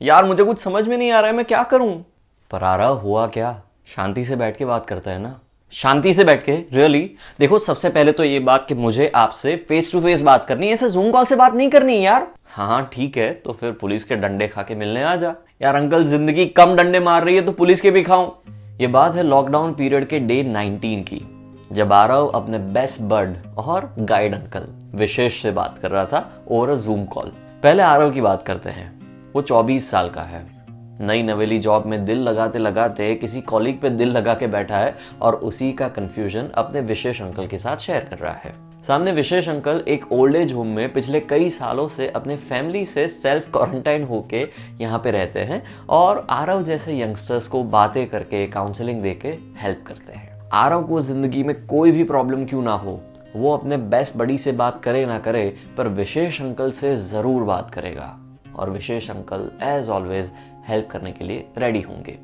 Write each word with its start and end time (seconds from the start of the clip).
यार, 0.00 0.24
मुझे 0.24 0.44
कुछ 0.44 0.58
समझ 0.58 0.86
में 0.88 0.96
नहीं 0.96 1.10
आ 1.10 1.20
रहा 1.20 1.30
है, 1.30 1.36
मैं 1.36 1.44
क्या 1.44 1.62
करूँ? 1.62 1.92
पर 2.50 2.62
आ 2.62 2.74
रहा 2.76 2.88
हुआ 2.88 3.26
क्या? 3.26 3.60
शांति 3.86 4.24
से 4.24 4.36
बैठ 4.36 4.56
के 4.56 4.64
बात 4.64 4.86
करता 4.86 5.10
है 5.10 5.18
ना? 5.18 5.38
शांति 5.72 6.12
से 6.14 6.24
बैठ 6.24 6.44
के 6.44 6.52
रियली 6.72 7.00
देखो, 7.40 7.58
सबसे 7.58 7.88
पहले 7.88 8.12
तो 8.12 8.24
ये 8.24 8.38
बात 8.40 8.64
कि 8.64 8.74
मुझे 8.74 9.10
आपसे 9.14 9.56
फेस 9.68 9.92
टू 9.92 10.00
फेस 10.00 10.20
बात 10.20 10.44
करनी 10.44 10.66
है, 10.66 10.72
ऐसे 10.72 10.88
जूम 10.90 11.10
कॉल 11.10 11.24
से 11.24 11.36
बात 11.36 11.54
नहीं 11.54 11.68
करनी 11.70 12.04
यार। 12.06 12.26
हाँ 12.46 12.88
ठीक 12.92 13.16
है 13.16 13.32
तो 13.34 13.52
फिर 13.52 13.72
पुलिस 13.72 14.04
के 14.04 14.16
डंडे 14.16 14.48
खा 14.48 14.62
के 14.62 14.74
मिलने 14.74 15.02
आ 15.02 15.14
जा। 15.16 15.34
यार, 15.62 15.74
अंकल, 15.74 16.04
ज़िंदगी 16.04 16.46
कम 16.46 16.74
डंडे 16.76 17.00
मार 17.00 17.24
रही 17.24 17.36
है 17.36 17.42
तो 17.42 17.52
पुलिस 17.52 17.80
के 17.80 17.90
भी 17.90 18.02
खाऊं। 18.02 18.30
ये 18.80 18.86
बात 18.86 19.14
है 19.14 19.22
लॉकडाउन 19.22 19.74
पीरियड 19.74 20.06
के 20.08 20.18
डे 20.20 20.42
19 20.44 21.02
की, 21.04 21.20
जब 21.72 21.92
आरव 21.92 22.26
अपने 22.28 22.58
बेस्ट 22.58 23.00
बर्ड 23.02 23.36
और 23.58 23.94
गाइड 24.00 24.34
अंकल। 24.34 24.66
विशेष 24.94 25.42
से 25.42 25.50
बात 25.52 25.78
कर 25.78 25.90
रहा 25.90 26.04
था 26.04 26.28
ओवर 26.48 26.74
जूम 26.76 27.04
कॉल 27.06 27.32
पहले 27.62 27.82
आरव 27.82 28.12
की 28.12 28.20
बात 28.20 28.42
करते 28.42 28.70
हैं। 28.70 28.99
वो 29.34 29.42
24 29.42 29.90
साल 29.90 30.08
का 30.08 30.22
है। 30.22 30.44
नई 31.00 31.22
नवेली 31.22 31.58
जॉब 31.58 31.86
में 31.86 32.04
दिल 32.04 32.18
लगाते 32.18 32.58
लगाते 32.58 33.14
किसी 33.14 33.40
कॉलीग 33.42 33.80
पे 33.80 33.90
दिल 33.90 34.08
लगा 34.08 34.34
के 34.34 34.46
बैठा 34.46 34.78
है 34.78 34.96
और 35.22 35.34
उसी 35.34 35.72
का 35.72 35.88
कंफ्यूजन 35.88 36.48
अपने 36.54 36.80
विशेष 36.80 37.22
अंकल 37.22 37.46
के 37.46 37.58
साथ 37.58 37.76
शेयर 37.76 38.06
कर 38.10 38.18
रहा 38.18 38.32
है। 38.34 38.52
सामने 38.82 39.12
विशेष 39.12 39.48
अंकल 39.48 39.82
एक 39.88 40.04
ओल्ड 40.12 40.36
एज 40.36 40.52
होम 40.52 40.68
में 40.68 40.92
पिछले 40.92 41.20
कई 41.20 41.48
सालों 41.50 41.88
से 41.88 42.08
अपने 42.08 42.36
फैमिली 42.38 42.84
से 42.84 43.08
सेल्फ 43.08 43.50
क्वारंटाइन 43.52 44.04
होके 44.04 44.46
यहाँ 44.80 44.98
पे 44.98 45.10
रहते 45.10 45.40
हैं 45.40 45.62
और 45.88 46.26
आरव 46.30 46.62
जैसे 46.62 46.98
यंगस्टर्स 47.00 47.48
को 47.48 47.62
बातें 47.64 48.06
करके 48.08 48.46
काउंसलिंग 48.46 49.02
दे 49.02 49.14
के 49.14 49.36
हेल्प 49.58 49.84
करते 49.86 50.12
हैं। 50.12 50.48
आरव 50.54 50.86
को 50.86 51.00
ज़िंदगी 51.00 51.42
में 51.42 51.54
कोई 51.66 51.90
भी 51.90 52.04
प्रॉब्लम 52.04 52.44
क्यों 52.44 52.62
ना 52.62 52.72
हो, 52.72 53.00
वो 53.36 53.56
अपने 53.56 53.76
बेस्ट 53.76 54.16
बड़ी 54.16 54.38
से 54.38 54.52
बात 54.52 54.82
करे 54.84 55.04
ना 55.06 55.18
करे, 55.18 55.52
पर 55.76 55.88
विशेष 55.90 56.40
अंकल 56.42 56.70
से 56.72 56.94
ज़रूर 56.96 57.42
बात 57.44 57.70
करेगा। 57.70 58.16
और 58.56 58.70
Vishesh 58.70 59.10
uncle 59.10 59.50
as 59.62 59.90
always 59.90 60.32
help 60.68 60.88
करने 60.90 61.12
के 61.12 61.24
लिए 61.24 61.48
रेडी 61.58 61.80
होंगे। 61.80 62.18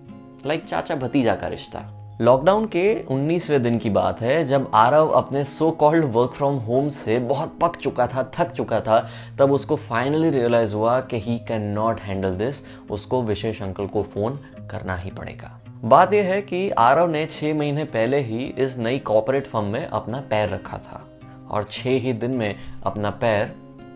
लाइक 0.46 0.60
like 0.60 0.70
चाचा 0.70 0.94
भतीजा 0.94 1.34
का 1.34 1.48
रिश्ता। 1.48 1.92
लॉकडाउन 2.20 2.66
के 2.66 3.04
19वें 3.04 3.62
दिन 3.62 3.78
की 3.78 3.90
बात 3.90 4.20
है, 4.20 4.44
जब 4.44 4.70
आरव 4.74 5.08
अपने 5.08 5.44
so 5.44 5.70
called 5.70 6.04
work 6.04 6.30
from 6.30 6.56
home 6.56 6.88
से 6.88 7.18
बहुत 7.18 7.58
पक 7.60 7.76
चुका 7.76 8.06
था, 8.06 8.32
थक 8.38 8.50
चुका 8.50 8.80
था, 8.80 9.08
तब 9.38 9.52
उसको 9.52 9.76
फाइनली 9.76 10.30
रियलाइज़ 10.30 10.74
हुआ 10.74 11.00
कि 11.00 11.20
he 11.20 11.38
can 11.38 11.62
not 11.62 12.00
handle 12.00 12.30
this 12.30 12.62
उसको 12.90 13.22
विशेष 13.22 13.62
अंकल 13.62 13.86
को 13.86 14.02
फ़ोन 14.02 14.38
करना 14.70 14.96
ही 14.96 15.10
पड़ेगा। 15.10 15.60
बात 15.84 16.12
यह 16.12 16.24
है 16.24 16.42
कि 16.42 16.70
आरव 16.70 17.10
ने 17.10 17.26
छह 17.26 17.54
महीने 17.54 17.84
पहले 17.84 18.20
ही 18.20 18.44
इस 18.58 18.78
नई 18.78 18.98
कॉपोरेट 18.98 19.46
फर्म 19.46 19.64
में 19.64 19.86
अपना 19.86 20.20
पैर 20.20 20.48
रखा 20.48 20.78
था 20.78 21.04
और 21.50 21.64
छह 21.64 21.90
ही 21.90 22.12
दिन 22.12 22.36
में 22.36 22.54
अपना 22.82 23.10
पैर 23.10 23.52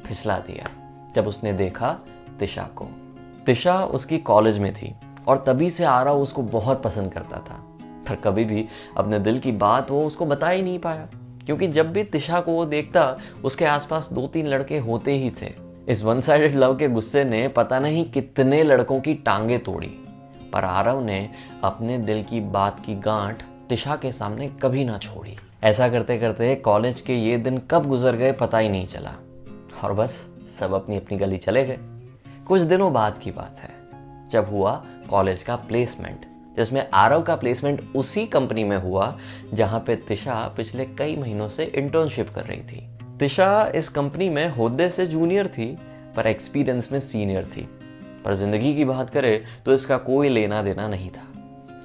फिसला 0.07 0.39
दिया। 0.39 0.71
जब 1.15 1.27
उसने 1.27 1.53
देखा 1.53 1.99
तिशा 2.41 2.63
को। 2.77 2.89
तिशा 3.47 3.79
उसकी 3.85 4.19
कॉलेज 4.19 4.59
में 4.59 4.73
थी 4.75 4.95
और 5.29 5.45
तभी 5.47 5.71
से 5.71 5.85
आरा 5.85 6.13
उसको 6.13 6.43
बहुत 6.43 6.83
पसंद 6.83 7.13
करता 7.13 7.39
था। 7.41 7.65
पर 8.09 8.17
कभी 8.17 8.45
भी 8.45 8.67
अपने 8.97 9.19
दिल 9.19 9.39
की 9.39 9.53
बात 9.55 9.91
वो 9.91 10.05
उसको 10.07 10.27
बता 10.27 10.49
ही 10.49 10.63
नहीं 10.63 10.79
पाया, 10.79 11.09
क्योंकि 11.47 11.69
जब 11.69 11.93
भी 11.93 12.05
तिशा 12.05 12.41
को 12.41 12.53
वो 12.53 12.65
देखता, 12.67 13.17
उसके 13.45 13.65
आसपास 13.65 14.09
दो 14.13 14.27
तीन 14.27 14.47
लड़के 14.47 14.79
होते 14.79 15.13
ही 15.13 15.31
थे। 15.43 15.53
इस 15.89 16.03
वन 16.05 16.21
साइडेड 16.21 16.57
लव 16.57 16.77
के 16.77 16.89
गुस्से 16.89 17.25
ने 17.25 17.47
पता 17.49 17.79
नहीं 17.79 18.05
कितने 18.05 18.63
लड़कों 18.63 19.01
की 19.01 19.15
टांगे 19.17 19.59
तोड़ी, 19.59 19.93
पर 20.53 20.65
आरव 20.65 21.05
ने 21.05 21.29
अपने 21.65 21.99
दिल 21.99 22.23
की 22.23 22.41
बात 22.41 22.81
की 22.81 22.95
गांठ 22.95 23.43
तिशा 23.69 23.97
के 23.97 24.13
सामने 24.13 24.49
कभी 24.63 24.85
ना 24.85 24.99
छोड़ी। 24.99 25.37
ऐसा 25.65 25.89
करते 25.89 26.19
करते 26.19 26.55
कॉलेज 26.55 27.01
के 27.01 27.15
ये 27.15 27.37
दिन 27.37 27.59
कब 27.71 27.89
गुजर 27.89 28.17
गए 28.17 28.33
पता 28.33 28.59
ही 28.59 28.69
नहीं 28.69 28.87
चला। 28.87 29.15
और 29.85 29.93
बस 29.93 30.27
सब 30.61 30.73
अपनी 30.73 30.97
अपनी 30.97 31.19
गली 31.19 31.37
चले 31.37 31.65
गए। 31.65 31.79
कुछ 32.51 32.63
दिनों 32.63 32.93
बाद 32.93 33.19
की 33.19 33.31
बात 33.31 33.59
है, 33.59 33.69
जब 34.29 34.49
हुआ 34.51 34.73
कॉलेज 35.11 35.43
का 35.43 35.57
प्लेसमेंट, 35.57 36.25
जिसमें 36.57 36.89
आरव 36.95 37.23
का 37.23 37.35
प्लेसमेंट 37.37 37.83
उसी 37.97 38.25
कंपनी 38.27 38.65
में 38.65 38.77
हुआ, 38.77 39.13
जहाँ 39.55 39.79
पे 39.81 39.95
तिशा 39.99 40.35
पिछले 40.57 40.85
कई 40.99 41.15
महीनों 41.17 41.47
से 41.49 41.65
इंटर्नशिप 41.65 42.31
कर 42.35 42.45
रही 42.45 42.63
थी। 42.63 42.81
तिशा 43.19 43.67
इस 43.75 43.89
कंपनी 43.89 44.29
में 44.29 44.49
होद्दे 44.49 44.89
से 44.91 45.07
जूनियर 45.07 45.49
थी, 45.49 45.67
पर 46.17 46.27
एक्सपीरियंस 46.27 46.91
में 46.93 46.99
सीनियर 47.01 47.45
थी। 47.47 47.69
पर 48.25 48.35
ज़िंदगी 48.35 48.75
की 48.75 48.85
बात 48.85 49.11
करें 49.11 49.45
तो 49.65 49.75
इसका 49.75 49.99
कोई 49.99 50.29
लेना 50.29 50.63
देना 50.63 50.89
नहीं 50.89 51.11
था। 51.11 51.27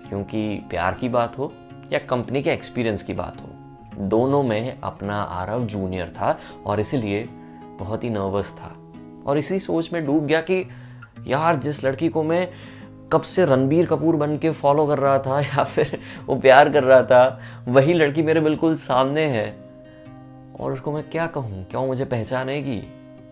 क्योंकि 0.09 0.55
प्यार 0.69 0.93
की 0.93 1.09
बात 1.09 1.37
हो 1.37 1.51
या 1.91 1.99
कंपनी 1.99 2.41
के 2.43 2.49
एक्सपीरियंस 2.49 3.03
की 3.03 3.13
बात 3.13 3.41
हो, 3.41 3.49
दोनों 4.07 4.41
में 4.43 4.79
अपना 4.81 5.21
आरव 5.21 5.65
जूनियर 5.65 6.09
था 6.09 6.37
और 6.65 6.79
इसीलिए 6.79 7.23
बहुत 7.79 8.03
ही 8.03 8.09
नर्वस 8.09 8.51
था। 8.53 8.75
और 9.25 9.37
इसी 9.37 9.59
सोच 9.59 9.93
में 9.93 10.05
डूब 10.05 10.25
गया 10.25 10.41
कि 10.41 10.69
यार, 11.27 11.55
जिस 11.55 11.83
लड़की 11.83 12.09
को 12.09 12.23
मैं 12.23 12.49
कब 13.11 13.21
से 13.21 13.45
रणबीर 13.45 13.85
कपूर 13.85 14.15
बन 14.15 14.37
के 14.37 14.51
फॉलो 14.51 14.87
कर 14.87 14.99
रहा 14.99 15.19
था 15.19 15.39
या 15.57 15.63
फिर 15.63 15.99
वो 16.25 16.35
प्यार 16.35 16.69
कर 16.69 16.83
रहा 16.83 17.01
था, 17.01 17.41
वही 17.67 17.93
लड़की 17.93 18.23
मेरे 18.23 18.39
बिल्कुल 18.39 18.75
सामने 18.75 19.21
है। 19.21 19.57
और 20.59 20.73
उसको 20.73 20.91
मैं 20.91 21.09
क्या 21.09 21.27
कहूँ? 21.27 21.65
क्या 21.65 21.79
वो 21.79 21.87
मुझे 21.87 22.05
पहचानेगी? 22.05 22.77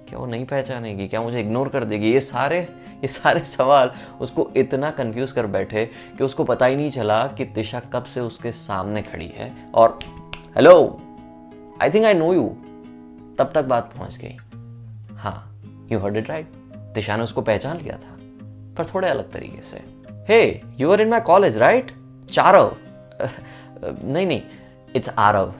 क्या 0.10 0.20
वो 0.20 0.26
नहीं 0.26 0.46
पहचानेगी? 0.46 1.08
क्या 1.08 1.22
मुझे 1.22 1.40
इग्नोर 1.40 1.70
कर 1.70 1.84
देगी? 1.84 2.12
ये 2.12 2.20
सारे 2.20 2.60
ये 3.04 3.08
सारे 3.08 3.40
सवाल 3.40 3.92
उसको 4.22 4.50
इतना 4.58 4.92
कंफ्यूज 4.92 5.32
कर 5.32 5.48
बैठे 5.48 5.86
कि 6.18 6.24
उसको 6.24 6.44
पता 6.44 6.66
ही 6.66 6.76
नहीं 6.76 6.90
चला 6.90 7.28
कि 7.28 7.46
तिशा 7.46 7.80
कब 7.80 8.04
से 8.04 8.20
उसके 8.20 8.52
सामने 8.52 9.02
खड़ी 9.02 9.28
है। 9.28 9.52
और 9.76 10.00
hello 10.56 11.02
I 11.82 11.90
think 11.90 12.06
I 12.06 12.14
know 12.14 12.34
you 12.34 12.56
तब 13.38 13.52
तक 13.56 13.64
बात 13.64 13.94
पहुँच 13.98 14.18
गई। 14.18 14.38
हाँ। 15.16 15.53
You 15.92 16.00
heard 16.00 16.18
it 16.18 16.30
right 16.30 16.52
Disha 16.96 17.18
ने 17.18 17.24
उसको 17.24 17.42
पहचान 17.42 17.78
लिया 17.78 17.96
था, 17.96 18.18
पर 18.78 18.86
थोड़े 18.86 19.08
अलग 19.08 19.32
तरीके 19.32 19.62
से। 19.62 19.82
Hey 20.30 20.62
you 20.80 20.92
are 20.92 21.02
in 21.02 21.10
my 21.10 21.20
college 21.22 21.58
right 21.58 21.92
Charav. 22.32 22.76
नहीं 23.84 24.26
नहीं 24.28 24.42
it's 24.96 25.10
Aarav. 25.10 25.54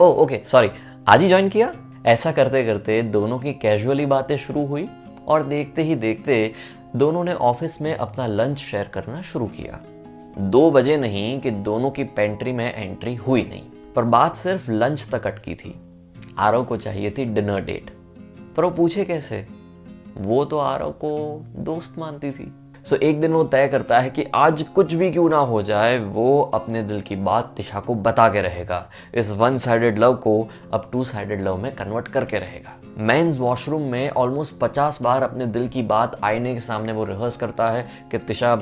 O 0.00 0.06
okay 0.22 0.40
sorry 0.44 0.70
आज 1.08 1.22
ही 1.22 1.28
ज्वाइन 1.28 1.48
किया? 1.48 1.72
ऐसा 2.06 2.32
करते 2.32 2.64
करते 2.64 3.00
दोनों 3.02 3.38
की 3.38 3.52
कैजुअली 3.52 4.06
बातें 4.06 4.36
शुरू 4.36 4.64
हुई 4.66 4.88
और 5.28 5.42
देखते 5.42 5.82
ही 5.82 5.94
देखते 5.96 6.52
दोनों 6.96 7.22
ने 7.24 7.34
ऑफ़िस 7.34 7.80
में 7.82 7.94
अपना 7.94 8.26
लंच 8.26 8.58
शेयर 8.58 8.88
करना 8.88 9.20
शुरू 9.22 9.46
किया। 9.48 9.80
दो 10.38 10.70
बजे 10.70 10.96
नहीं 10.96 11.40
कि 11.40 11.50
दोनों 11.50 11.90
की 11.90 12.04
पेंट्री 12.06 12.52
में 12.52 12.74
एंट्री 12.74 13.14
हुई 13.14 13.42
नहीं, 13.42 13.62
पर 13.96 14.04
बात 14.04 14.36
सिर्फ़ 14.36 14.70
लंच 14.70 15.08
तक 15.12 15.26
अटकी 15.26 15.54
थी। 15.54 15.74
आरव 16.38 16.64
को 16.64 16.76
चाहिए 16.76 17.10
थी 17.10 17.24
डिनर 17.24 17.60
डेट 17.60 17.90
पर 18.56 18.64
वो 18.64 18.70
पूछे 18.70 19.04
कैसे? 19.04 19.46
वो 20.18 20.44
तो 20.44 20.58
आरव 20.58 20.90
को 20.90 21.42
दोस्त 21.56 21.98
मानती 21.98 22.30
थी। 22.30 22.52
सो 22.84 22.96
so, 22.96 23.02
एक 23.02 23.20
दिन 23.20 23.32
वो 23.32 23.44
तय 23.44 23.68
करता 23.68 24.00
है 24.00 24.10
कि 24.10 24.24
आज 24.34 24.62
कुछ 24.62 24.94
भी 24.94 25.10
क्यों 25.10 25.28
ना 25.30 25.36
हो 25.36 25.62
जाए 25.62 25.98
वो 25.98 26.50
अपने 26.54 26.82
दिल 26.82 27.00
की 27.00 27.16
बात 27.16 27.52
तिशा 27.56 27.80
को 27.80 27.94
बता 27.94 28.28
के 28.28 28.42
रहेगा। 28.42 28.90
इस 29.14 29.30
वन 29.30 29.58
साइडेड 29.58 29.98
लव 29.98 30.14
को 30.14 30.48
अब 30.72 30.88
टू 30.92 31.04
साइडेड 31.04 31.42
लव 31.42 31.56
में 31.56 31.74
कन्वर्ट 31.74 32.08
करके 32.08 32.38
रहेगा। 32.38 32.72
मेंस 32.98 33.38
वॉशरूम 33.38 33.82
में 33.82 34.10
ऑलमोस्ट 34.10 34.58
पचास 34.58 34.98
बार 35.02 35.22
अपने 35.22 35.46
दिल 35.46 35.68
की 35.68 35.82
बात 35.82 36.20
आईने 36.24 36.54
के 36.54 36.60
सामने 36.60 36.92
वो 36.92 37.04
रिहर्स 37.04 37.36
करता 37.36 37.70
है 37.70 37.88
कि 38.10 38.18
तिशा 38.18 38.54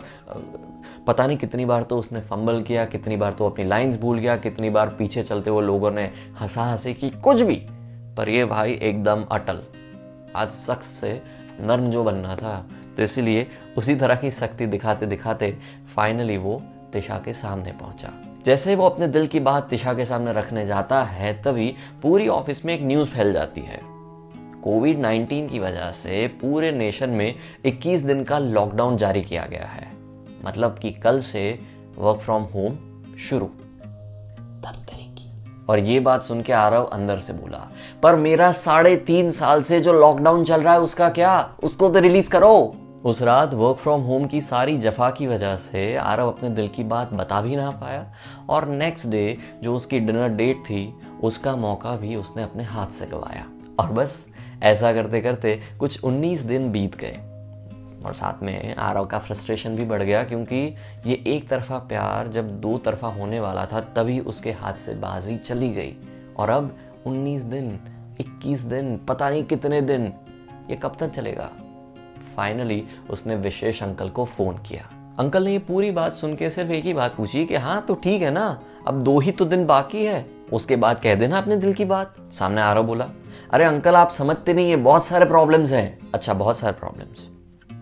पता 1.06 1.26
नहीं 1.26 1.36
कितनी 1.38 1.64
बार 1.64 1.82
तो 1.82 1.98
उसने 1.98 2.20
फंबल 2.20 2.62
किया 2.62 2.84
कितनी 2.84 3.16
बार 3.16 3.32
तो 3.32 3.46
अपनी 3.46 3.64
लाइंस 3.64 4.00
भूल 4.00 4.18
गया 4.18 4.36
कितनी 4.36 4.70
बार 4.70 4.88
पीछे 4.88 5.22
चलते 5.22 5.50
हुए 5.50 5.62
लोगों 5.62 5.90
ने 5.90 6.10
हंसा 6.40 6.62
हँसी 6.62 6.94
की 6.94 7.10
कुछ 7.10 7.40
भी। 7.40 7.56
पर 8.16 8.28
ये 8.28 8.44
भाई 8.44 8.78
एकदम 8.82 9.24
अटल। 9.32 9.62
आज 10.36 10.50
सख्त 10.50 10.82
से 10.82 11.22
नर्म 11.60 11.90
जो 11.90 12.04
बनना 12.04 12.36
था। 12.36 12.66
तो 12.96 13.02
इसीलिए 13.02 13.46
उसी 13.78 13.94
तरह 13.94 14.14
की 14.14 14.30
शक्ति 14.30 14.66
दिखाते 14.66 15.06
दिखाते 15.06 15.58
फाइनली 15.96 16.36
वो 16.36 16.62
तिशा 16.92 17.18
के 17.18 17.32
सामने 17.32 17.72
पहुँचा। 17.72 18.12
जैसे 18.44 18.74
वो 18.74 18.86
अपने 18.86 19.08
दिल 19.08 19.26
की 19.26 19.40
बात 19.40 19.68
तिशा 19.70 19.94
के 19.94 20.04
सामने 20.04 20.32
रखने 20.32 20.66
जाता 20.66 21.02
है, 21.02 21.42
तभी 21.42 21.74
पूरी 22.02 22.28
ऑफ़िस 22.28 22.64
में 22.64 22.74
एक 22.74 22.82
न्यूज़ 22.82 23.08
फैल 23.08 23.32
जाती 23.32 23.60
है। 23.60 23.80
कोविड 24.62 24.98
19 24.98 25.48
की 25.48 25.58
वजह 25.58 25.90
से 25.90 26.28
पूरे 26.28 26.72
नेशन 26.72 27.10
में 27.10 27.34
21 27.64 28.00
दिन 28.00 28.24
का 28.24 28.38
लॉकडाउन 28.38 28.96
जारी 28.96 29.22
किया 29.22 29.46
गया 29.46 29.66
है। 29.66 29.88
मतलब 30.44 30.78
कि 30.78 30.90
कल 30.90 31.18
से 31.18 31.58
वर्क 31.98 32.18
फ्रॉम 32.18 32.42
होम 32.42 32.78
शुरू। 33.18 33.50
और 35.70 35.78
ये 35.78 36.00
बात 36.00 36.22
सुन 36.22 36.42
के 36.42 36.52
आरव 36.52 36.84
अंदर 36.84 37.18
से 37.18 37.32
बोला, 37.32 37.70
पर 38.02 38.16
मेरा 38.16 38.52
साढ़े 38.52 38.96
तीन 38.96 39.30
साल 39.30 39.62
से 39.62 39.80
जो 39.80 39.92
लॉकडाउन 39.92 40.44
चल 40.44 40.62
रहा 40.62 40.72
है, 40.72 40.80
उसका 40.80 41.08
क्या? 41.08 41.54
उसको 41.64 41.88
तो 41.88 42.00
रिलीज़ 42.00 42.30
करो. 42.30 42.74
उस 43.04 43.22
रात 43.22 43.54
वर्क 43.54 43.76
फ्रॉम 43.76 44.00
होम 44.00 44.24
की 44.24 44.40
सारी 44.40 44.78
जफा 44.78 45.10
की 45.10 45.26
वजह 45.26 45.56
से 45.56 45.96
आरव 45.96 46.28
अपने 46.28 46.48
दिल 46.48 46.68
की 46.68 46.84
बात 46.84 47.12
बता 47.12 47.40
भी 47.40 47.56
ना 47.56 47.70
पाया 47.70 48.12
और 48.48 48.68
नेक्स्ट 48.68 49.08
डे 49.08 49.36
जो 49.62 49.76
उसकी 49.76 50.00
डिनर 50.00 50.28
डेट 50.28 50.56
थी, 50.56 50.94
उसका 51.22 51.56
मौका 51.56 51.96
भी 51.96 52.16
उसने 52.16 52.42
अपने 52.42 52.64
हाथ 52.64 52.86
से 52.86 53.06
गवाया। 53.06 53.46
और 53.78 53.92
बस, 53.92 54.26
ऐसा 54.62 54.92
करते 54.92 55.20
करते 55.20 55.60
कुछ 55.80 56.04
19 56.04 56.40
दिन 56.40 56.72
बीत 56.72 56.96
गए। 56.96 57.18
और 58.06 58.14
साथ 58.14 58.42
में 58.42 58.74
आरव 58.74 59.06
का 59.06 59.18
फ्रस्ट्रेशन 59.18 59.76
भी 59.76 59.84
बढ़ 59.84 60.02
गया 60.02 60.24
क्योंकि 60.24 60.76
ये 61.06 61.24
एक 61.26 61.48
तरफा 61.48 61.78
प्यार 61.78 62.28
जब 62.28 62.60
दो 62.60 62.78
तरफा 62.78 63.08
होने 63.08 63.40
वाला 63.40 63.66
था, 63.66 63.80
तभी 63.80 64.20
उसके 64.20 64.52
हाथ 64.52 64.72
से 64.72 64.94
बाजी 64.94 65.36
चली 65.36 65.70
गई। 65.70 65.96
और 66.36 66.50
अब 66.50 66.76
19 67.06 67.42
दिन 67.42 67.80
21 68.20 68.60
दिन, 68.60 68.96
पता 68.98 69.30
नहीं 69.30 69.44
कितने 69.44 69.80
दिन, 69.80 70.12
ये 70.70 70.76
कब 70.76 70.96
तक 71.00 71.10
चलेगा? 71.10 71.50
फाइनली 72.36 72.84
उसने 73.10 73.36
विशेष 73.36 73.82
अंकल 73.82 74.08
को 74.08 74.24
फ़ोन 74.24 74.58
किया। 74.58 74.88
अंकल 75.18 75.44
ने 75.44 75.52
ये 75.52 75.58
पूरी 75.58 75.90
बात 75.90 76.12
सुन 76.12 76.36
के 76.36 76.50
सिर्फ़ 76.50 76.70
एक 76.70 76.84
ही 76.84 76.94
बात 76.94 77.14
पूछी 77.14 77.46
कि 77.46 77.56
हाँ 77.56 77.82
तो 77.82 77.94
ठीक 77.94 78.22
है 78.22 78.30
ना, 78.30 78.60
अब 78.86 79.02
दो 79.02 79.18
ही 79.18 79.32
तो 79.32 79.44
दिन 79.44 79.66
बाकी 79.66 80.04
है। 80.04 80.26
उसके 80.52 80.76
बाद 80.76 81.00
कह 81.00 81.14
देना 81.14 81.38
अपने 81.38 81.56
दिल 81.56 81.74
की 81.74 81.84
बात। 81.84 82.14
सामने 82.32 82.60
आरव 82.60 82.82
बोला, 82.82 83.08
अरे 83.52 83.64
अंकल, 83.64 83.94
आप 83.94 84.10
समझते 84.10 84.54
नहीं 84.54 84.70
है 84.70 84.76
बहुत 84.76 85.04
सारे 85.04 85.24
प्रॉब्लम्स 85.24 85.72
हैं। 85.72 85.98
अच्छा 86.14 86.34
बहुत 86.34 86.58
सारे 86.58 86.72
प्रॉब्लम्स 86.72 87.39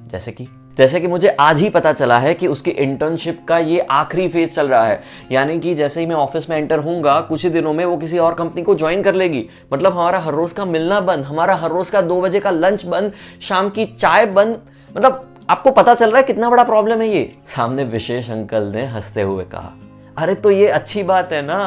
जैसे 0.08 0.32
कि 0.32 0.46
जैसे 0.78 1.00
कि 1.00 1.06
मुझे 1.06 1.28
आज 1.30 1.60
ही 1.60 1.68
पता 1.70 1.92
चला 1.92 2.18
है 2.18 2.32
कि 2.34 2.46
उसकी 2.46 2.70
इंटर्नशिप 2.72 3.40
का 3.48 3.58
ये 3.58 3.78
आखिरी 3.80 4.28
फ़ेज़ 4.28 4.50
चल 4.50 4.68
रहा 4.68 4.86
है। 4.86 5.00
यानी 5.32 5.58
कि 5.60 5.74
जैसे 5.74 6.00
ही 6.00 6.06
मैं 6.06 6.14
ऑफ़िस 6.16 6.48
में 6.50 6.56
एंटर 6.56 6.78
होऊँगा, 6.78 7.20
कुछ 7.20 7.44
ही 7.44 7.50
दिनों 7.50 7.72
में 7.72 7.84
वो 7.84 7.96
किसी 7.96 8.18
और 8.18 8.34
कंपनी 8.34 8.62
को 8.62 8.74
ज्वाइन 8.74 9.02
कर 9.02 9.14
लेगी। 9.14 9.44
मतलब 9.72 9.92
हमारा 9.92 10.18
हर 10.18 10.34
रोज 10.34 10.52
का 10.52 10.64
मिलना 10.64 11.00
बंद, 11.00 11.24
हमारा 11.24 11.54
हर 11.54 11.70
रोज 11.70 11.90
का 11.90 12.00
दो 12.02 12.20
बजे 12.20 12.40
का 12.40 12.50
लंच 12.50 12.84
बंद, 12.84 13.12
शाम 13.40 13.68
की 13.68 13.86
चाय 13.86 14.26
बंद। 14.28 14.60
मतलब 14.90 15.34
आपको 15.50 15.70
पता 15.70 15.94
चल 15.94 16.10
रहा 16.10 16.16
है 16.16 16.22
कितना 16.22 16.50
बड़ा 16.50 16.64
प्रॉब्लम 16.64 17.00
है 17.00 17.08
ये। 17.08 17.30
सामने 17.46 17.84
विशेष 17.86 18.30
अंकल 18.30 18.62
ने 18.66 18.86
हँसते 18.86 19.22
हुए 19.22 19.44
कहा, 19.44 19.72
अरे 20.16 20.34
तो 20.34 20.50
ये 20.50 20.68
अच्छी 20.68 21.02
बात 21.02 21.32
है 21.32 21.42
ना। 21.42 21.58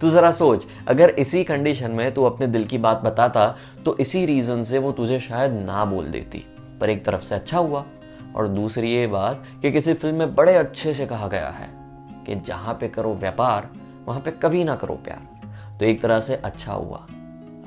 तू 0.00 0.08
जरा 0.10 0.30
सोच, 0.32 0.66
अगर 0.88 1.10
इसी 1.10 1.44
कंडीशन 1.44 1.90
में 1.90 2.12
तू 2.14 2.24
अपने 2.24 2.46
दिल 2.46 2.64
की 2.64 2.78
बात 2.78 3.02
बताता 3.04 3.46
तो 3.84 3.96
इसी 3.98 4.24
रीजन 4.26 4.62
से 4.62 4.78
वो 4.78 4.92
तुझे 4.92 5.20
शायद 5.20 5.52
ना 5.60 5.84
बोल 5.84 6.06
देती। 6.06 6.44
पर 6.82 6.90
एक 6.90 7.04
तरफ़ 7.04 7.22
से 7.22 7.34
अच्छा 7.34 7.58
हुआ 7.58 7.84
और 8.36 8.48
दूसरी 8.48 8.92
ये 8.92 9.06
बात 9.06 9.42
कि 9.62 9.70
किसी 9.72 9.92
फ़िल्म 9.94 10.16
में 10.16 10.34
बड़े 10.34 10.54
अच्छे 10.54 10.94
से 10.94 11.06
कहा 11.06 11.26
गया 11.28 11.48
है 11.48 11.68
कि 12.26 12.34
जहाँ 12.36 12.74
पे 12.74 12.88
करो 12.88 13.12
व्यापार, 13.14 13.68
वहाँ 14.06 14.20
पे 14.20 14.30
कभी 14.32 14.64
ना 14.64 14.74
करो 14.76 14.94
प्यार। 14.94 15.76
तो 15.78 15.86
एक 15.86 16.02
तरह 16.02 16.20
से 16.20 16.36
अच्छा 16.36 16.72
हुआ। 16.72 16.98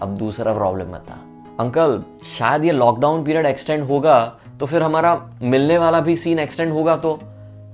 अब 0.01 0.15
दूसरा 0.17 0.53
प्रॉब्लम 0.53 0.91
बता 0.91 1.19
अंकल, 1.59 2.01
शायद 2.37 2.65
ये 2.65 2.71
लॉकडाउन 2.71 3.23
पीरियड 3.23 3.45
एक्सटेंड 3.45 3.83
होगा 3.83 4.17
तो 4.59 4.65
फिर 4.65 4.83
हमारा 4.83 5.15
मिलने 5.41 5.77
वाला 5.77 5.99
भी 5.99 6.15
सीन 6.15 6.39
एक्सटेंड 6.39 6.71
होगा 6.73 6.95
तो। 6.97 7.13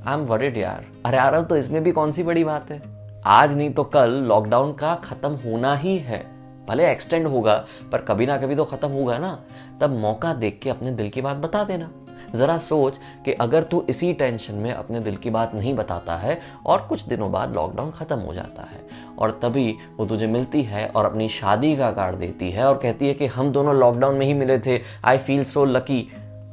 आई 0.07 0.13
एम 0.13 0.25
वरिड 0.25 0.57
यार। 0.57 0.85
अरे 1.05 1.17
यार 1.17 1.41
तो 1.41 1.57
इसमें 1.57 1.83
भी 1.83 1.91
कौन 1.91 2.11
सी 2.11 2.23
बड़ी 2.23 2.43
बात 2.43 2.71
है? 2.71 2.81
आज 3.25 3.57
नहीं 3.57 3.69
तो 3.69 3.83
कल 3.83 4.13
लॉकडाउन 4.27 4.73
का 4.73 4.93
खत्म 4.95 5.31
होना 5.45 5.75
ही 5.75 5.97
है। 5.97 6.23
भले 6.67 6.91
एक्सटेंड 6.91 7.27
होगा, 7.27 7.53
पर 7.91 8.01
कभी 8.01 8.25
ना 8.25 8.37
कभी 8.37 8.55
तो 8.55 8.65
खत्म 8.65 8.89
होगा 8.89 9.17
ना। 9.17 9.39
तब 9.81 9.97
मौका 9.99 10.33
देख 10.33 10.59
के 10.63 10.69
अपने 10.69 10.91
दिल 10.91 11.09
की 11.09 11.21
बात 11.21 11.37
बता 11.37 11.63
देना। 11.63 11.89
ज़रा 12.35 12.57
सोच 12.57 12.97
कि 13.25 13.31
अगर 13.33 13.63
तू 13.63 13.83
इसी 13.89 14.11
टेंशन 14.13 14.55
में 14.55 14.71
अपने 14.73 14.99
दिल 14.99 15.15
की 15.15 15.29
बात 15.29 15.55
नहीं 15.55 15.73
बताता 15.75 16.15
है 16.17 16.39
और 16.65 16.85
कुछ 16.89 17.03
दिनों 17.03 17.31
बाद 17.31 17.55
लॉकडाउन 17.55 17.91
ख़त्म 17.91 18.19
हो 18.19 18.33
जाता 18.33 18.63
है, 18.63 18.79
और 19.19 19.39
तभी 19.43 19.75
वो 19.97 20.05
तुझे 20.05 20.27
मिलती 20.27 20.61
है 20.63 20.87
और 20.87 21.05
अपनी 21.05 21.27
शादी 21.29 21.75
का 21.75 21.91
कार्ड 21.91 22.15
देती 22.15 22.51
है 22.51 22.65
और 22.65 22.77
कहती 22.77 23.07
है 23.07 23.13
कि 23.13 23.27
हम 23.27 23.51
दोनों 23.51 23.75
लॉकडाउन 23.75 24.15
में 24.15 24.25
ही 24.25 24.33
मिले 24.33 24.57
थे 24.59 24.79
आई 25.05 25.17
फील 25.17 25.43
सो 25.45 25.65
लकी 25.65 26.01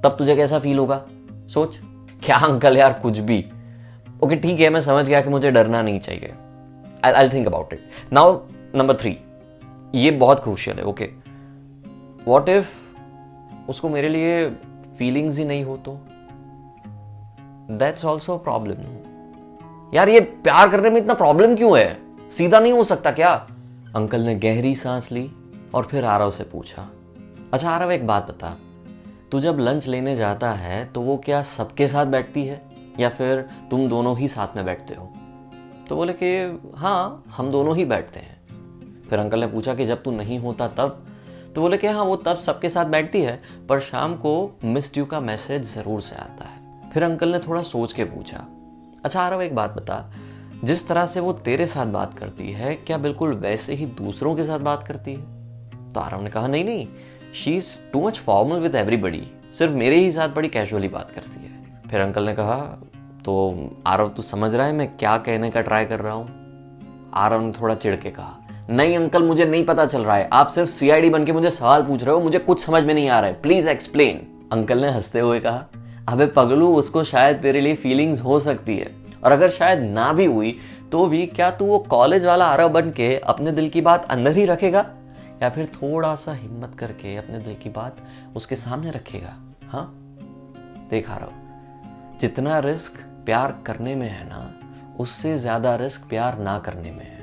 तब 0.05 0.17
तुझे 0.19 0.37
कैसा 0.37 0.59
फील 0.59 0.79
होगा? 0.79 1.01
सोच। 1.49 1.79
क्या 2.23 2.37
अंकल 2.39 2.77
यार, 2.77 2.93
कुछ 2.93 3.19
भी। 3.21 3.45
ओके, 4.23 4.37
ठीक 4.37 4.61
है, 4.61 4.69
मैं 4.71 4.81
समझ 4.81 5.07
गया 5.09 5.21
कि 5.21 5.31
मुझे 5.31 5.51
डरना 5.51 5.83
नहीं 5.83 6.01
चाहिए। 6.01 6.35
I 7.05 7.13
I 7.13 7.29
think 7.29 7.47
about 7.47 7.73
it 7.73 8.13
now 8.13 8.39
number 8.75 8.97
three 8.97 9.17
ये 9.95 10.11
बहुत 10.11 10.43
क्रूशियल 10.43 10.79
है 10.79 10.85
ओके 10.85 11.11
वॉट 12.27 12.49
इफ़ 12.49 12.69
उसको 13.69 13.89
मेरे 13.89 14.09
लिए 14.09 14.51
फीलिंग्स 14.99 15.39
ही 15.39 15.45
नहीं 15.45 15.65
हो 15.65 15.77
तो? 15.77 15.99
दैट्स 17.71 18.05
ऑल्सो 18.05 18.39
प्रॉब्लम 18.39 18.75
यार, 19.95 20.09
ये 20.09 20.21
प्यार 20.21 20.69
करने 20.69 20.91
में 20.91 21.01
इतना 21.01 21.15
प्रॉब्लम 21.15 21.57
क्यों 21.57 21.79
है? 21.79 22.01
सीधा 22.31 22.61
नहीं 22.61 22.73
हो 22.73 22.85
सकता 22.85 23.11
क्या? 23.11 23.49
अंकल 23.97 24.21
ने 24.21 24.35
गहरी 24.35 24.75
सांस 24.75 25.13
ली 25.13 25.31
और 25.75 25.85
फिर 25.85 26.05
आरव 26.05 26.31
से 26.31 26.45
पूछा 26.45 26.89
अच्छा 27.53 27.71
आरव, 27.71 27.93
एक 27.93 28.07
बात 28.07 28.29
बता। 28.29 28.57
तू 29.33 29.41
जब 29.41 29.59
लंच 29.59 29.89
लेने 29.89 30.17
जाता 30.17 30.53
है 30.53 30.85
तो 30.85 31.01
वो 31.01 31.17
क्या 31.17 31.43
सबके 31.43 31.87
साथ 31.87 32.07
बैठती 32.07 32.45
है? 32.45 32.63
या 33.01 33.09
फिर 33.09 33.49
तुम 33.71 33.89
दोनों 33.89 34.19
ही 34.19 34.29
साथ 34.29 34.57
में 34.57 34.65
बैठते 34.65 34.95
हो? 34.95 35.13
तो 35.89 35.97
बोले 35.97 36.13
कि 36.23 36.61
हाँ 36.77 37.23
हम 37.31 37.51
दोनों 37.51 37.77
ही 37.77 37.85
बैठते 37.85 38.21
हैं। 38.21 38.38
फिर 39.11 39.19
अंकल 39.19 39.41
ने 39.41 39.47
पूछा 39.47 39.75
कि 39.75 39.85
जब 39.87 40.03
तू 40.03 40.11
नहीं 40.11 40.39
होता 40.39 40.69
तब? 40.69 41.05
तो 41.55 41.61
बोले 41.61 41.77
कि 41.79 41.87
हाँ 41.87 42.05
वो 42.05 42.17
तब 42.17 42.37
सबके 42.37 42.69
साथ 42.69 42.85
बैठती 42.85 43.21
है, 43.21 43.41
पर 43.69 43.81
शाम 43.81 44.15
को 44.15 44.59
मिस 44.65 44.93
ड्यू 44.95 45.05
का 45.05 45.21
मैसेज 45.21 45.75
ज़रूर 45.75 46.01
से 46.01 46.17
आता 46.17 46.45
है। 46.45 46.91
फिर 46.91 47.03
अंकल 47.03 47.29
ने 47.29 47.39
थोड़ा 47.39 47.63
सोच 47.63 47.93
के 47.93 48.05
पूछा 48.05 48.45
अच्छा 49.05 49.23
आरव, 49.23 49.43
एक 49.43 49.55
बात 49.55 49.75
बता, 49.77 50.11
जिस 50.65 50.87
तरह 50.89 51.07
से 51.07 51.21
वो 51.21 51.33
तेरे 51.33 51.67
साथ 51.67 51.87
बात 51.87 52.15
करती 52.15 52.53
है, 52.53 52.75
क्या 52.77 52.99
बिल्कुल 52.99 53.33
वैसे 53.33 53.75
ही 53.75 53.87
दूसरों 53.87 54.35
के 54.37 54.45
साथ 54.45 54.59
बात 54.59 54.83
करती 54.83 55.15
है? 55.15 55.93
तो 55.93 56.01
आरव 56.01 56.23
ने 56.23 56.31
कहा, 56.31 56.47
नहीं 56.47 56.65
नहीं 56.65 56.87
she 57.35 57.57
is 57.57 57.77
too 57.93 58.07
much 58.07 58.19
formal 58.19 58.57
with 58.57 58.75
everybody 58.75 59.23
सिर्फ़ 59.55 59.73
मेरे 59.73 59.99
ही 60.01 60.11
साथ 60.13 60.29
बड़ी 60.29 60.49
कैजुअली 60.49 60.89
बात 60.89 61.11
करती 61.11 61.41
है। 61.41 61.89
फिर 61.89 62.01
अंकल 62.01 62.27
ने 62.27 62.35
कहा 62.35 62.57
तो 63.25 63.71
आरव, 63.87 64.09
तू 64.09 64.23
समझ 64.23 64.55
रहा 64.55 64.67
है 64.67 64.73
मैं 64.73 64.89
क्या 64.91 65.17
कहने 65.19 65.51
का 65.51 65.61
ट्राई 65.61 65.85
कर 65.85 66.01
रहा 66.01 66.13
हूँ? 66.13 67.11
आरव 67.15 67.41
ने 67.41 67.53
थोड़ा 67.53 67.75
चिड़ 67.75 67.97
के 67.97 68.11
कहा 68.11 68.37
नहीं 68.69 68.97
अंकल 68.97 69.23
मुझे 69.23 69.45
नहीं 69.45 69.65
पता 69.65 69.85
चल 69.87 70.03
रहा 70.03 70.17
है। 70.17 70.29
आप 70.33 70.47
सिर्फ़ 70.47 70.71
सीआईडी 70.71 71.11
बन 71.11 71.25
के 71.25 71.33
मुझे 71.33 71.51
सवाल 71.51 71.83
पूछ 71.83 72.03
रहे 72.05 72.15
हो, 72.15 72.21
मुझे 72.21 72.39
कुछ 72.39 72.65
समझ 72.65 72.83
में 72.85 72.95
नहीं 72.95 73.09
आ 73.09 73.21
रहा 73.21 73.31
है। 73.31 73.41
प्लीज़ 73.43 73.69
एक्सप्लेन 73.69 74.21
अंकल 74.53 74.79
ने 74.79 74.91
हँसते 74.91 75.21
हुए 75.21 75.39
कहा, 75.41 75.65
अबे 76.09 76.27
पगलू, 76.27 76.69
उसको 76.75 77.05
शायद 77.05 77.37
तेरे 77.37 77.61
लिए 77.61 77.75
फीलिंग्स 77.75 78.21
हो 78.21 78.39
सकती 78.41 78.77
है। 78.77 78.91
और 79.25 79.33
अगर 79.33 79.49
शायद 79.51 79.81
ना 79.81 80.13
भी 80.13 80.25
हुई 80.25 80.59
तो 80.93 81.07
भी 81.07 81.27
क्या 81.27 81.51
तू 81.51 81.65
वो 81.65 81.79
कॉलेज 81.79 82.25
वाला 82.25 82.45
आरव 82.47 82.69
बन 82.69 82.91
के 82.91 83.17
अपने 83.19 83.53
दिल 83.53 83.69
की 83.69 83.81
बात 83.81 84.05
अंदर 84.05 84.37
ही 84.37 84.45
रखेगा? 84.45 84.85
या 85.43 85.49
फिर 85.49 85.67
थोड़ा 85.75 86.15
सा 86.15 86.33
हिम्मत 86.33 86.75
करके 86.79 87.17
अपने 87.17 87.39
दिल 87.39 87.55
की 87.55 87.71
बात 87.71 87.97
उसके 88.37 88.57
सामने 88.57 88.91
रखेगा? 88.91 89.35
हाँ? 89.69 89.85
देखा 90.91 91.17
रहो, 91.17 91.33
जितना 92.21 92.59
रिस्क 92.59 92.99
प्यार 93.27 93.55
करने 93.67 93.95
में 93.95 94.09
है 94.09 94.29
ना, 94.29 94.51
उससे 95.01 95.37
ज़्यादा 95.39 95.75
रिस्क 95.77 96.09
प्यार 96.09 96.39
ना 96.39 96.59
करने 96.59 96.91
में 96.91 97.05
है। 97.05 97.18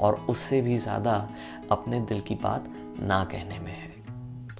और 0.00 0.14
उससे 0.28 0.60
भी 0.60 0.76
ज़्यादा 0.78 1.28
अपने 1.70 2.00
दिल 2.00 2.20
की 2.20 2.34
बात 2.34 2.64
ना 3.00 3.22
कहने 3.24 3.58
में 3.58 3.72
है। 3.72 3.88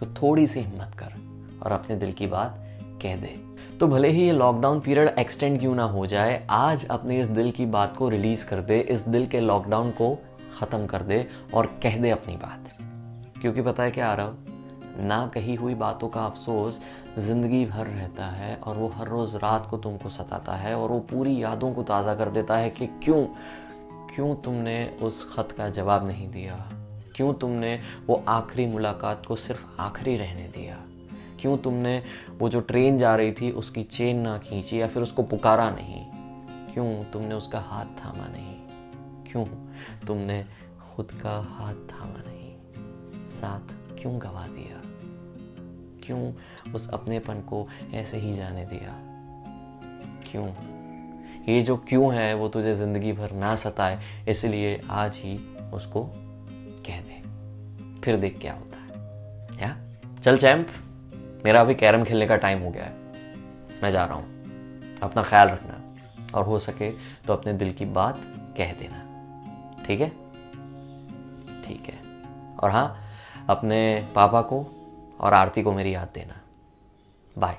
तो 0.01 0.07
थोड़ी 0.23 0.47
सी 0.47 0.61
हिम्मत 0.61 0.95
कर 0.95 1.15
और 1.63 1.73
अपने 1.73 1.97
दिल 1.97 2.13
की 2.13 2.27
बात 2.27 2.59
कह 3.03 3.17
दे। 3.17 3.39
तो 3.81 3.87
भले 3.89 4.09
ही 4.09 4.25
ये 4.25 4.33
लॉकडाउन 4.33 4.81
पीरियड 4.81 5.09
एक्सटेंड 5.09 5.59
क्यों 5.61 5.75
ना 5.75 5.85
हो 5.85 6.07
जाए, 6.07 6.47
आज 6.51 6.87
अपने 6.87 7.19
इस 7.21 7.27
दिल 7.29 7.51
की 7.51 7.67
बात 7.67 7.97
को 7.97 8.09
रिलीज़ 8.09 8.47
कर 8.47 8.61
दे, 8.61 8.81
इस 8.81 9.01
दिल 9.01 9.27
के 9.27 9.41
लॉकडाउन 9.41 9.91
को 9.91 10.15
ख़त्म 10.55 10.87
कर 10.87 11.03
दे 11.03 11.27
और 11.55 11.67
कह 11.83 11.97
दे 11.97 12.11
अपनी 12.11 12.37
बात। 12.37 12.75
क्योंकि 13.41 13.63
पता 13.63 13.83
है 13.83 13.91
क्या 13.91 14.13
रहा 14.15 14.35
ना 14.99 15.27
कही 15.27 15.55
हुई 15.55 15.75
बातों 15.75 16.09
का 16.09 16.25
अफसोस 16.25 16.81
ज़िंदगी 17.19 17.65
भर 17.67 17.87
रहता 17.87 18.27
है 18.27 18.55
और 18.57 18.77
वो 18.77 18.89
हर 18.89 19.09
रोज़ 19.09 19.37
रात 19.37 19.67
को 19.67 19.77
तुमको 19.77 20.09
सताता 20.09 20.55
है 20.55 20.75
और 20.75 20.91
वो 20.91 20.99
पूरी 21.11 21.43
यादों 21.43 21.73
को 21.73 21.83
ताज़ा 21.83 22.15
कर 22.15 22.29
देता 22.29 22.57
है 22.57 22.71
कि 22.71 22.87
क्यों 23.05 23.25
क्यों 24.21 24.35
तुमने 24.35 24.99
उस 25.03 25.35
ख़त 25.35 25.53
का 25.53 25.69
जवाब 25.69 26.07
नहीं 26.07 26.31
दिया? 26.31 26.71
क्यों 27.17 27.35
तुमने 27.35 27.81
वो 28.07 28.25
आखिरी 28.29 28.67
मुलाकात 28.67 29.27
को 29.27 29.37
सिर्फ़ 29.37 29.81
आखिरी 29.81 30.17
रहने 30.17 30.49
दिया? 30.49 30.77
क्यों 31.41 31.59
तुमने 31.59 32.03
वो 32.39 32.49
जो 32.49 32.61
ट्रेन 32.61 32.99
जा 32.99 33.17
रही 33.17 33.33
थी, 33.33 33.51
उसकी 33.51 33.83
चेन 33.83 34.19
ना 34.21 34.39
खींची 34.39 34.81
या 34.81 34.87
फिर 34.87 35.03
उसको 35.03 35.23
पुकारा 35.23 35.71
नहीं? 35.71 36.07
क्यों 36.75 37.05
तुमने 37.05 37.35
उसका 37.35 37.61
हाथ 37.61 37.85
थामा 37.85 38.27
नहीं? 38.27 38.57
क्यों 39.31 39.45
तुमने 40.07 40.45
खुद 40.95 41.11
का 41.23 41.39
हाथ 41.39 41.75
थामा 41.75 42.23
नहीं? 42.27 42.57
साथ 43.27 43.97
क्यों 44.03 44.21
गवा 44.21 44.47
दिया? 44.47 44.83
क्यों 46.07 46.33
उस 46.75 46.91
अपनेपन 46.91 47.35
को 47.35 47.69
ऐसे 47.95 48.17
ही 48.17 48.33
जाने 48.33 48.65
दिया? 48.65 48.99
क्यों 50.31 50.80
ये 51.49 51.63
जो 51.63 51.77
क्यों 51.77 52.15
है, 52.15 52.35
वो 52.35 52.49
तुझे 52.49 52.75
ज़िंदगी 52.75 53.13
भर 53.13 53.31
ना 53.33 53.57
सताए, 53.57 54.01
इसलिए 54.29 54.83
आज 54.91 55.17
ही 55.17 55.39
उसको 55.75 56.11
कह 56.87 57.01
दे। 57.01 57.21
फिर 58.01 58.17
देख 58.17 58.39
क्या 58.41 58.53
होता 58.53 58.79
है। 58.79 58.89
या? 59.63 59.77
चल 60.23 60.37
चैम्प 60.37 60.69
मेरा 61.45 61.61
अभी 61.61 61.75
कैरम 61.75 62.05
खेलने 62.05 62.27
का 62.27 62.37
टाइम 62.37 62.63
हो 62.63 62.71
गया 62.71 62.85
है। 62.85 62.93
मैं 63.83 63.91
जा 63.91 64.05
रहा 64.05 64.15
हूँ। 64.15 64.41
अपना 65.01 65.23
ख्याल 65.23 65.49
रखना। 65.49 65.81
और 66.35 66.45
हो 66.45 66.59
सके 66.59 66.91
तो 67.27 67.33
अपने 67.33 67.53
दिल 67.53 67.73
की 67.73 67.85
बात 67.85 68.21
कह 68.57 68.73
देना। 68.73 69.07
ठीक 69.87 70.01
है? 70.01 70.09
ठीक 71.63 71.83
है। 71.87 72.01
और 72.63 72.71
हाँ 72.71 73.01
अपने 73.49 74.07
पापा 74.15 74.43
को 74.43 74.67
और 75.21 75.35
आरती 75.35 75.63
को 75.63 75.73
मेरी 75.73 75.95
याद 75.95 76.09
देना। 76.15 76.35
बाय 77.39 77.59